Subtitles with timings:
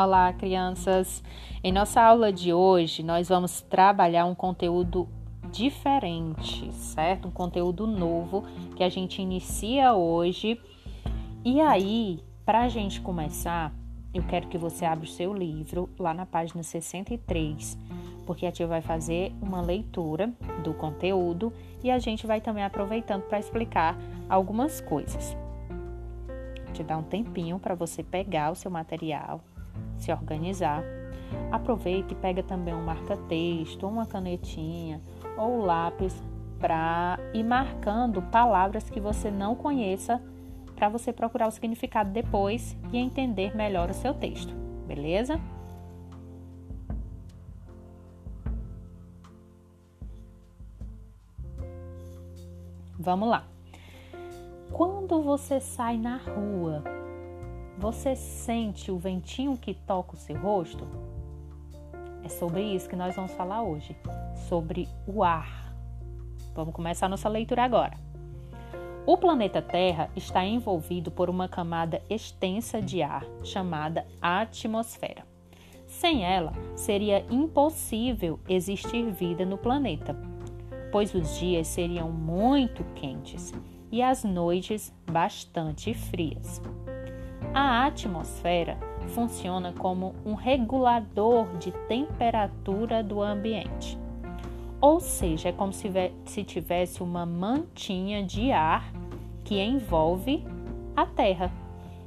[0.00, 1.24] Olá, crianças!
[1.60, 5.08] Em nossa aula de hoje, nós vamos trabalhar um conteúdo
[5.50, 7.26] diferente, certo?
[7.26, 8.44] Um conteúdo novo
[8.76, 10.60] que a gente inicia hoje.
[11.44, 13.74] E aí, para a gente começar,
[14.14, 17.76] eu quero que você abra o seu livro lá na página 63,
[18.24, 21.52] porque a tia vai fazer uma leitura do conteúdo
[21.82, 25.36] e a gente vai também aproveitando para explicar algumas coisas.
[26.72, 29.42] Te dar um tempinho para você pegar o seu material
[29.98, 30.82] se organizar.
[31.52, 35.00] Aproveita e pega também um marca-texto, uma canetinha
[35.36, 36.22] ou lápis
[36.58, 40.20] para ir marcando palavras que você não conheça
[40.74, 44.54] para você procurar o significado depois e entender melhor o seu texto,
[44.86, 45.40] beleza?
[52.98, 53.44] Vamos lá.
[54.72, 56.82] Quando você sai na rua
[57.78, 60.84] você sente o ventinho que toca o seu rosto?
[62.24, 63.96] É sobre isso que nós vamos falar hoje,
[64.48, 65.72] sobre o ar.
[66.56, 67.96] Vamos começar nossa leitura agora.
[69.06, 75.24] O planeta Terra está envolvido por uma camada extensa de ar chamada atmosfera.
[75.86, 80.16] Sem ela, seria impossível existir vida no planeta,
[80.90, 83.54] pois os dias seriam muito quentes
[83.90, 86.60] e as noites bastante frias.
[87.54, 88.76] A atmosfera
[89.08, 93.98] funciona como um regulador de temperatura do ambiente.
[94.80, 95.90] Ou seja, é como se,
[96.24, 98.92] se tivesse uma mantinha de ar
[99.44, 100.44] que envolve
[100.94, 101.50] a Terra.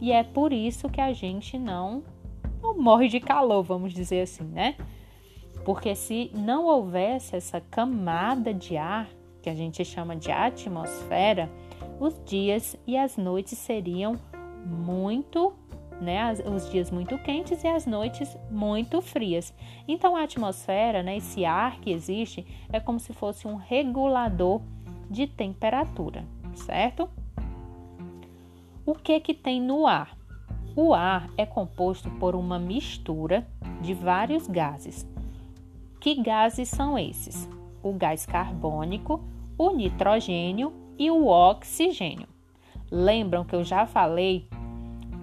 [0.00, 2.02] E é por isso que a gente não,
[2.62, 4.74] não morre de calor, vamos dizer assim, né?
[5.64, 9.08] Porque se não houvesse essa camada de ar,
[9.42, 11.48] que a gente chama de atmosfera,
[12.00, 14.18] os dias e as noites seriam
[14.64, 15.52] muito,
[16.00, 19.54] né, os dias muito quentes e as noites muito frias.
[19.86, 24.60] Então a atmosfera, né, esse ar que existe, é como se fosse um regulador
[25.10, 27.08] de temperatura, certo?
[28.84, 30.16] O que que tem no ar?
[30.76, 33.46] O ar é composto por uma mistura
[33.80, 35.08] de vários gases.
[36.00, 37.48] Que gases são esses?
[37.82, 39.24] O gás carbônico,
[39.58, 42.28] o nitrogênio e o oxigênio.
[42.90, 44.48] Lembram que eu já falei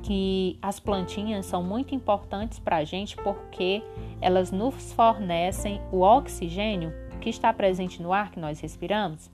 [0.04, 3.82] que as plantinhas são muito importantes para a gente porque
[4.22, 9.32] elas nos fornecem o oxigênio que está presente no ar que nós respiramos?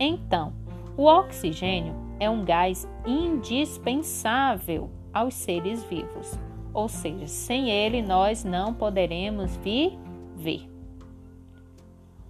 [0.00, 0.54] Então,
[0.96, 6.38] o oxigênio é um gás indispensável aos seres vivos,
[6.72, 10.68] ou seja, sem ele nós não poderemos viver.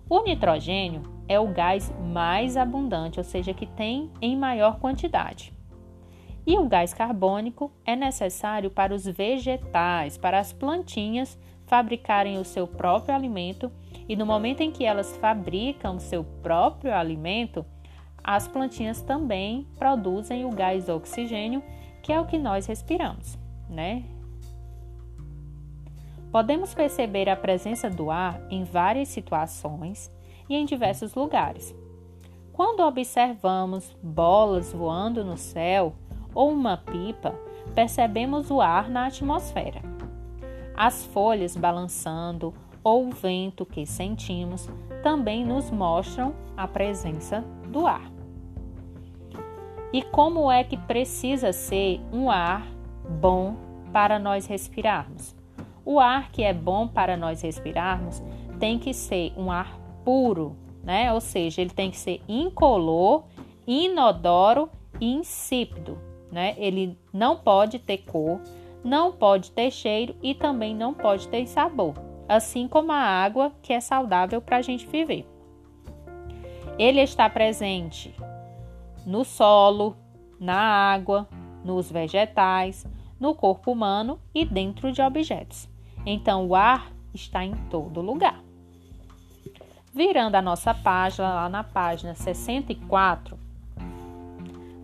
[0.09, 5.53] O nitrogênio é o gás mais abundante, ou seja, que tem em maior quantidade.
[6.47, 12.67] E o gás carbônico é necessário para os vegetais, para as plantinhas fabricarem o seu
[12.67, 13.71] próprio alimento,
[14.09, 17.65] e no momento em que elas fabricam o seu próprio alimento,
[18.23, 21.63] as plantinhas também produzem o gás oxigênio,
[22.03, 23.39] que é o que nós respiramos,
[23.69, 24.05] né?
[26.31, 30.11] Podemos perceber a presença do ar em várias situações
[30.49, 31.75] e em diversos lugares.
[32.53, 35.95] Quando observamos bolas voando no céu,
[36.35, 37.35] ou uma pipa,
[37.75, 39.81] percebemos o ar na atmosfera.
[40.75, 44.69] As folhas balançando ou o vento que sentimos
[45.03, 48.11] também nos mostram a presença do ar.
[49.93, 52.67] E como é que precisa ser um ar
[53.21, 53.57] bom
[53.93, 55.37] para nós respirarmos?
[55.85, 58.23] O ar que é bom para nós respirarmos
[58.59, 61.13] tem que ser um ar puro, né?
[61.13, 63.25] Ou seja, ele tem que ser incolor,
[63.67, 66.55] inodoro e insípido né?
[66.57, 68.41] Ele não pode ter cor,
[68.83, 71.95] não pode ter cheiro e também não pode ter sabor,
[72.27, 75.29] assim como a água que é saudável para a gente viver.
[76.79, 78.15] Ele está presente
[79.05, 79.95] no solo,
[80.41, 81.29] na água,
[81.63, 82.87] nos vegetais,
[83.21, 85.69] no corpo humano e dentro de objetos.
[86.05, 88.43] Então, o ar está em todo lugar.
[89.95, 93.39] Virando a nossa página, lá na página 64,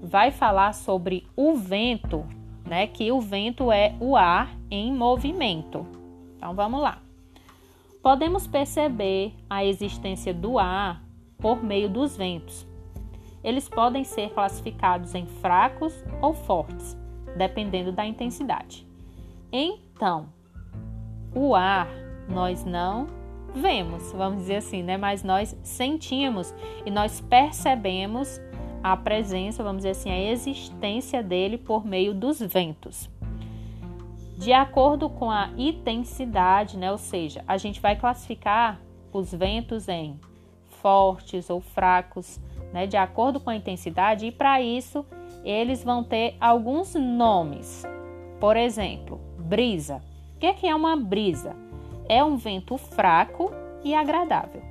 [0.08, 2.26] vai falar sobre o vento,
[2.64, 2.86] né?
[2.86, 5.86] Que o vento é o ar em movimento.
[6.36, 6.98] Então vamos lá.
[8.02, 11.02] Podemos perceber a existência do ar
[11.38, 12.66] por meio dos ventos.
[13.44, 16.96] Eles podem ser classificados em fracos ou fortes,
[17.36, 18.86] dependendo da intensidade.
[19.52, 20.28] Então,
[21.34, 21.88] o ar
[22.28, 23.06] nós não
[23.54, 24.96] vemos, vamos dizer assim, né?
[24.96, 26.54] Mas nós sentimos
[26.84, 28.40] e nós percebemos
[28.82, 33.10] a presença, vamos dizer assim, a existência dele por meio dos ventos.
[34.38, 36.92] de acordo com a intensidade, né?
[36.92, 38.80] Ou seja, a gente vai classificar
[39.12, 40.18] os ventos em
[40.80, 42.40] fortes ou fracos,
[42.72, 42.86] né?
[42.86, 45.04] De acordo com a intensidade, e para isso
[45.44, 47.84] eles vão ter alguns nomes.
[48.38, 50.00] Por exemplo, brisa.
[50.36, 51.56] O que é uma brisa?
[52.08, 53.50] É um vento fraco
[53.82, 54.62] e agradável.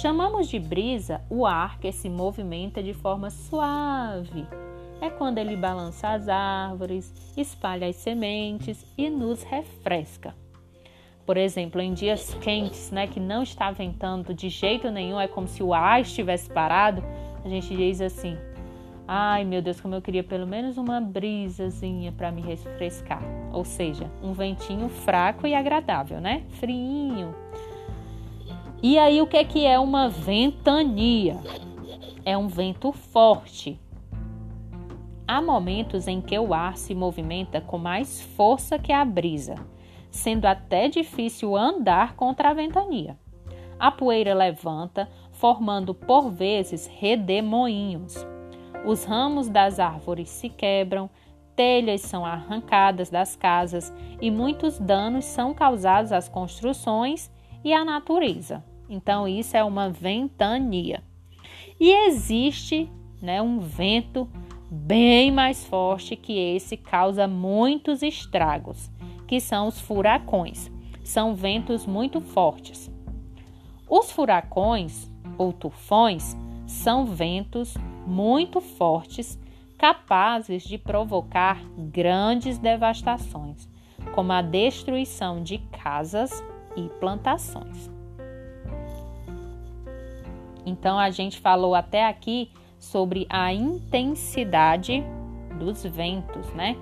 [0.00, 4.46] Chamamos de brisa o ar que se movimenta de forma suave.
[5.00, 10.36] É quando ele balança as árvores, espalha as sementes e nos refresca.
[11.26, 15.48] Por exemplo, em dias quentes, né, que não está ventando de jeito nenhum, é como
[15.48, 17.02] se o ar estivesse parado,
[17.44, 18.38] a gente diz assim:
[19.06, 23.22] Ai meu Deus, como eu queria pelo menos uma brisazinha para me refrescar.
[23.52, 26.44] Ou seja, um ventinho fraco e agradável, né?
[26.50, 27.34] Friinho.
[28.82, 31.36] E aí, o que é, que é uma ventania?
[32.24, 33.80] É um vento forte.
[35.26, 39.56] Há momentos em que o ar se movimenta com mais força que a brisa,
[40.10, 43.18] sendo até difícil andar contra a ventania.
[43.78, 48.26] A poeira levanta, formando por vezes redemoinhos
[48.84, 51.10] os ramos das árvores se quebram,
[51.54, 57.30] telhas são arrancadas das casas e muitos danos são causados às construções
[57.64, 58.64] e à natureza.
[58.88, 61.02] Então, isso é uma ventania.
[61.78, 62.90] E existe
[63.20, 64.28] né, um vento
[64.70, 68.90] bem mais forte que esse, causa muitos estragos,
[69.26, 70.70] que são os furacões.
[71.04, 72.90] São ventos muito fortes.
[73.88, 76.36] Os furacões ou tufões
[76.66, 77.74] são ventos
[78.06, 79.38] muito fortes,
[79.78, 83.68] capazes de provocar grandes devastações,
[84.14, 86.44] como a destruição de casas
[86.76, 87.97] e plantações.
[90.68, 95.02] Então a gente falou até aqui sobre a intensidade
[95.58, 96.76] dos ventos, né?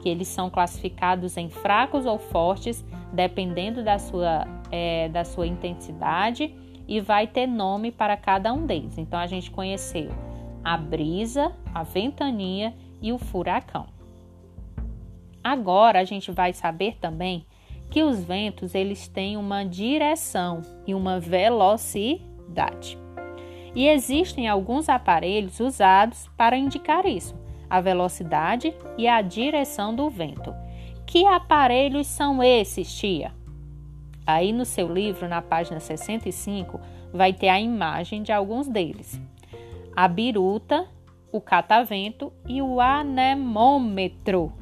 [0.00, 6.54] Que eles são classificados em fracos ou fortes, dependendo da sua, é, da sua intensidade,
[6.88, 8.98] e vai ter nome para cada um deles.
[8.98, 10.10] Então a gente conheceu
[10.64, 13.86] a brisa, a ventania e o furacão.
[15.42, 17.44] Agora a gente vai saber também
[17.90, 23.01] que os ventos eles têm uma direção e uma velocidade.
[23.74, 27.34] E existem alguns aparelhos usados para indicar isso,
[27.68, 30.54] a velocidade e a direção do vento.
[31.06, 33.32] Que aparelhos são esses, tia?
[34.26, 36.80] Aí no seu livro, na página 65,
[37.12, 39.20] vai ter a imagem de alguns deles
[39.94, 40.86] a biruta,
[41.30, 44.52] o catavento e o anemômetro.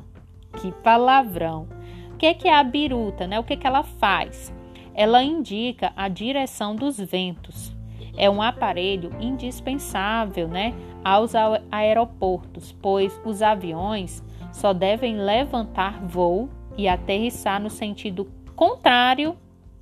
[0.61, 1.69] Que palavrão!
[2.13, 3.27] O que é, a biruta?
[3.27, 3.39] Né?
[3.39, 4.53] O que, que ela faz?
[4.93, 7.75] Ela indica a direção dos ventos.
[8.17, 10.75] É um aparelho indispensável né,
[11.05, 11.33] aos
[11.71, 14.23] aeroportos, pois os aviões
[14.53, 19.37] só devem levantar voo e aterrissar no sentido contrário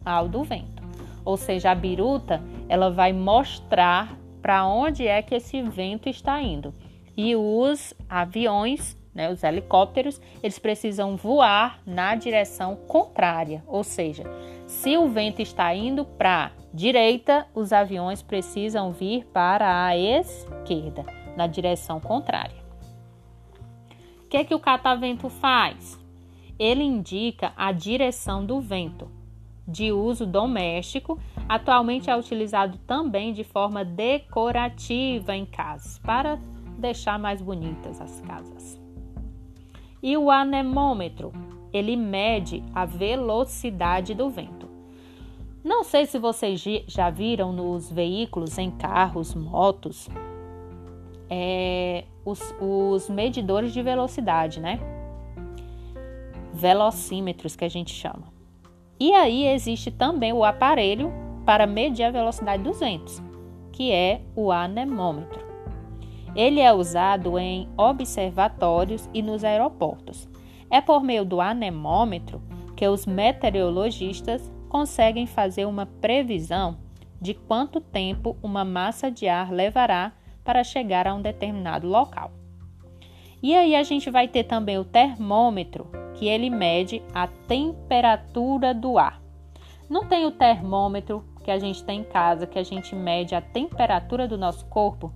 [0.04, 0.82] ao do vento.
[1.24, 6.72] Ou seja, a biruta ela vai mostrar para onde é que esse vento está indo.
[7.16, 14.24] E os aviões, né, os helicópteros, eles precisam voar na direção contrária, ou seja,
[14.66, 21.04] se o vento está indo para direita, os aviões precisam vir para a esquerda,
[21.36, 22.62] na direção contrária.
[24.24, 25.98] O que é que o catavento faz?
[26.56, 29.10] Ele indica a direção do vento
[29.66, 36.38] de uso doméstico, atualmente é utilizado também de forma decorativa em casas, para
[36.78, 38.80] deixar mais bonitas as casas.
[40.00, 41.32] E o anemômetro,
[41.72, 44.57] ele mede a velocidade do vento.
[45.64, 50.08] Não sei se vocês já viram nos veículos, em carros, motos,
[51.28, 54.78] é, os, os medidores de velocidade, né?
[56.52, 58.32] Velocímetros que a gente chama.
[59.00, 61.12] E aí existe também o aparelho
[61.44, 63.22] para medir a velocidade dos ventos,
[63.72, 65.46] que é o anemômetro.
[66.34, 70.28] Ele é usado em observatórios e nos aeroportos.
[70.70, 72.40] É por meio do anemômetro
[72.76, 76.78] que os meteorologistas conseguem fazer uma previsão
[77.20, 80.12] de quanto tempo uma massa de ar levará
[80.44, 82.30] para chegar a um determinado local.
[83.42, 88.98] E aí a gente vai ter também o termômetro, que ele mede a temperatura do
[88.98, 89.20] ar.
[89.88, 93.40] Não tem o termômetro que a gente tem em casa, que a gente mede a
[93.40, 95.12] temperatura do nosso corpo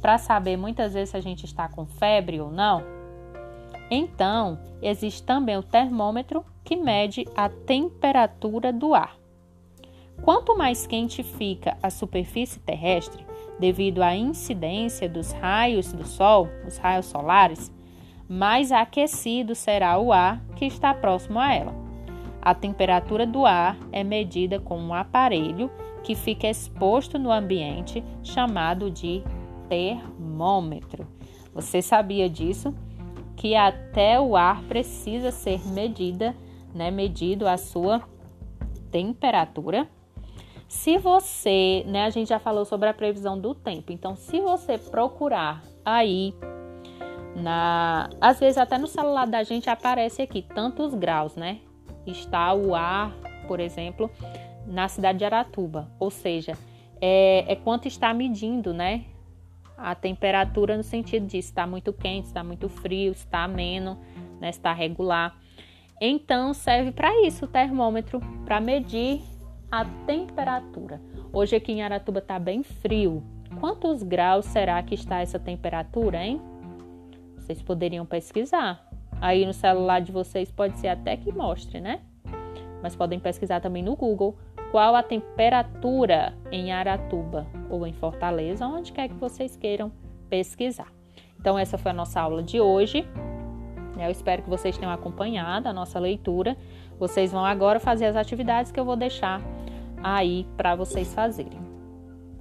[0.00, 2.82] para saber muitas vezes se a gente está com febre ou não?
[3.90, 9.16] Então, existe também o termômetro que mede a temperatura do ar.
[10.22, 13.24] Quanto mais quente fica a superfície terrestre,
[13.58, 17.72] devido à incidência dos raios do Sol, os raios solares,
[18.28, 21.72] mais aquecido será o ar que está próximo a ela.
[22.42, 25.70] A temperatura do ar é medida com um aparelho
[26.02, 29.22] que fica exposto no ambiente, chamado de
[29.68, 31.06] termômetro.
[31.54, 32.74] Você sabia disso?
[33.36, 36.34] Que até o ar precisa ser medida,
[36.76, 38.02] né, medido a sua
[38.90, 39.88] temperatura.
[40.68, 43.92] Se você, né, a gente já falou sobre a previsão do tempo.
[43.92, 46.34] Então, se você procurar aí
[47.34, 51.60] na, às vezes até no celular da gente aparece aqui tantos graus, né?
[52.06, 53.12] Está o ar,
[53.48, 54.10] por exemplo,
[54.66, 56.56] na cidade de Aratuba, ou seja,
[57.00, 59.04] é, é quanto está medindo, né?
[59.78, 63.98] A temperatura no sentido de está muito quente, está muito frio, está ameno,
[64.40, 64.50] né?
[64.50, 65.36] Está regular.
[66.00, 69.22] Então serve para isso o termômetro para medir
[69.70, 71.00] a temperatura.
[71.32, 73.22] Hoje aqui em Aratuba está bem frio.
[73.60, 76.40] Quantos graus será que está essa temperatura, hein?
[77.36, 78.86] Vocês poderiam pesquisar.
[79.20, 82.00] Aí no celular de vocês pode ser até que mostre, né?
[82.82, 84.36] Mas podem pesquisar também no Google
[84.70, 89.90] qual a temperatura em Aratuba ou em Fortaleza, onde quer que vocês queiram
[90.28, 90.92] pesquisar.
[91.40, 93.08] Então, essa foi a nossa aula de hoje.
[94.04, 96.56] Eu espero que vocês tenham acompanhado a nossa leitura.
[96.98, 99.40] Vocês vão agora fazer as atividades que eu vou deixar
[100.02, 101.60] aí para vocês fazerem.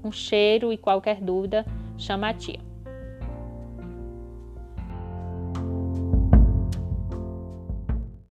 [0.04, 1.66] Um cheiro e qualquer dúvida,
[1.98, 2.75] chama a tia.